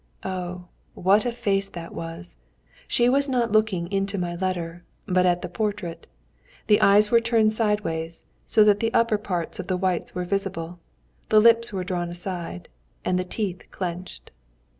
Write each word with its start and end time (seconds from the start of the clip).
Oh, 0.25 0.65
what 0.95 1.27
a 1.27 1.31
face 1.31 1.69
was 1.75 2.33
that! 2.33 2.39
She 2.87 3.07
was 3.07 3.29
not 3.29 3.51
looking 3.51 3.85
into 3.91 4.17
my 4.17 4.33
letter, 4.35 4.83
but 5.05 5.27
at 5.27 5.43
the 5.43 5.47
portrait. 5.47 6.07
The 6.65 6.81
eyes 6.81 7.11
were 7.11 7.19
turned 7.19 7.53
sideways, 7.53 8.25
so 8.43 8.63
that 8.63 8.79
the 8.79 8.91
upper 8.95 9.19
parts 9.19 9.59
of 9.59 9.67
the 9.67 9.77
whites 9.77 10.15
were 10.15 10.25
visible; 10.25 10.79
the 11.29 11.39
lips 11.39 11.71
were 11.71 11.83
drawn 11.83 12.09
aside, 12.09 12.67
and 13.05 13.19
the 13.19 13.23
teeth 13.23 13.69
clenched. 13.69 14.31